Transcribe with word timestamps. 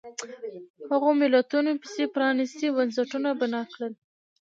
هغو 0.91 1.09
ملتونو 1.21 1.71
چې 1.93 2.11
پرانیستي 2.15 2.67
بنسټونه 2.77 3.29
بنا 3.41 3.61
کړل. 3.73 3.93